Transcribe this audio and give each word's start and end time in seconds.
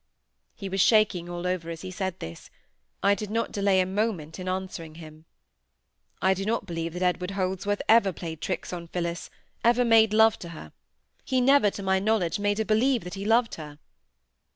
He 0.55 0.67
was 0.67 0.81
shaking 0.81 1.29
all 1.29 1.45
over 1.45 1.69
as 1.69 1.81
he 1.83 1.91
said 1.91 2.17
this. 2.19 2.49
I 3.03 3.13
did 3.13 3.29
not 3.29 3.51
delay 3.51 3.79
a 3.79 3.85
moment 3.85 4.39
in 4.39 4.49
answering 4.49 4.95
him,— 4.95 5.25
"I 6.23 6.33
do 6.33 6.43
not 6.43 6.65
believe 6.65 6.93
that 6.93 7.03
Edward 7.03 7.29
Holdsworth 7.37 7.83
ever 7.87 8.11
played 8.11 8.41
tricks 8.41 8.73
on 8.73 8.87
Phillis, 8.87 9.29
ever 9.63 9.85
made 9.85 10.11
love 10.11 10.39
to 10.39 10.49
her; 10.49 10.73
he 11.23 11.39
never, 11.39 11.69
to 11.69 11.83
my 11.83 11.99
knowledge, 11.99 12.39
made 12.39 12.57
her 12.57 12.65
believe 12.65 13.03
that 13.03 13.13
he 13.13 13.25
loved 13.25 13.53
her." 13.61 13.77